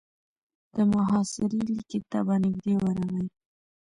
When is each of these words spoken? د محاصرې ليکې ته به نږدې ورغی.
د 0.75 0.77
محاصرې 0.93 1.61
ليکې 1.69 1.99
ته 2.09 2.19
به 2.25 2.35
نږدې 2.43 2.75
ورغی. 2.83 3.25